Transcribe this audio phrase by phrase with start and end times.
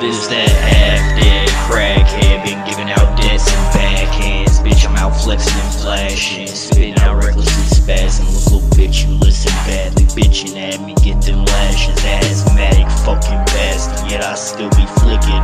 [0.00, 4.62] This that half-dead crackhead Been giving out debts and backhands.
[4.62, 10.04] Bitch, I'm out flexing and flashing Spitting out recklessly Look, little bitch, you listen badly.
[10.14, 11.98] Bitching at me, get them lashes.
[12.04, 14.10] Asthmatic fucking bastard.
[14.10, 15.42] Yet I still be flicking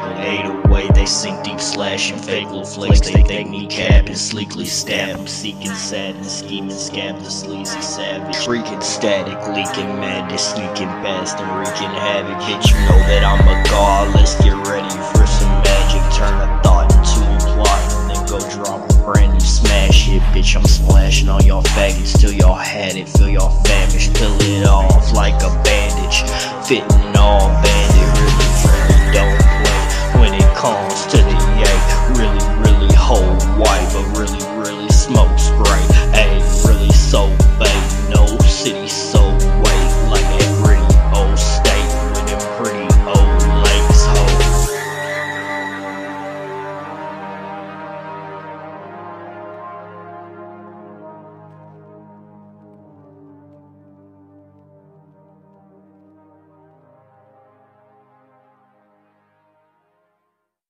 [0.00, 0.88] away.
[0.94, 3.00] They sink deep slashing, fake little flakes.
[3.00, 8.82] They think me capping, sleekly stab I'm seeking sadness, scheming scam The sleazy savage, freaking
[8.82, 12.38] static Leaking madness, sneaking past And wreaking havoc.
[12.42, 14.14] Bitch, you know that I'm a god.
[14.14, 16.02] Let's get ready for some magic.
[16.16, 20.22] Turn a thought into a plot And then go drop a brand new smash hit.
[20.34, 24.14] Bitch, I'm splashing on y'all faggots Till y'all had it, feel y'all famished.
[24.14, 26.22] Peel it off like a bandage.
[26.66, 27.05] Fitting